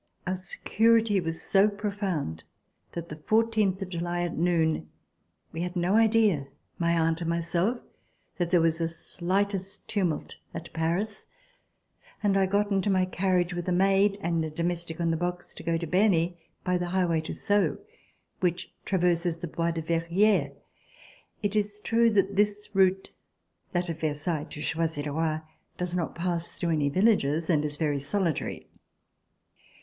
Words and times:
Our 0.25 0.35
security 0.35 1.19
was 1.21 1.43
so 1.43 1.69
profound 1.69 2.43
that 2.93 3.09
the 3.09 3.17
14 3.17 3.77
July 3.87 4.21
at 4.23 4.35
noon 4.35 4.89
we 5.51 5.61
had 5.61 5.75
no 5.75 5.95
idea, 5.95 6.47
my 6.79 6.97
aunt 6.99 7.21
and 7.21 7.29
myself, 7.29 7.77
that 8.37 8.49
there 8.49 8.61
was 8.61 8.79
the 8.79 8.87
slightest 8.87 9.87
tumult 9.87 10.37
at 10.55 10.73
Paris, 10.73 11.27
and 12.23 12.35
I 12.35 12.47
got 12.47 12.71
into 12.71 12.89
my 12.89 13.05
carriage 13.05 13.53
with 13.53 13.69
a 13.69 13.71
maid, 13.71 14.17
and 14.21 14.43
a 14.43 14.49
domestic 14.49 14.99
on 14.99 15.11
the 15.11 15.17
box, 15.17 15.53
to 15.53 15.61
go 15.61 15.77
to 15.77 15.85
Berny 15.85 16.35
by 16.63 16.79
the 16.79 16.87
highway 16.89 17.21
to 17.21 17.33
Sceaux 17.35 17.77
which 18.39 18.73
traverses 18.85 19.37
the 19.37 19.47
Bois 19.47 19.69
de 19.69 19.83
Verrieres. 19.83 20.53
It 21.43 21.55
is 21.55 21.79
true 21.79 22.09
that 22.09 22.35
this 22.35 22.69
route, 22.73 23.11
that 23.71 23.87
of 23.87 23.99
Versailles 23.99 24.45
to 24.45 24.61
Choisy 24.61 25.03
le 25.05 25.11
Roi, 25.11 25.41
does 25.77 25.95
not 25.95 26.15
pass 26.15 26.47
through 26.49 26.71
any 26.71 26.89
villages 26.89 27.51
and 27.51 27.63
is 27.63 27.77
very 27.77 27.99
solitary. 27.99 28.67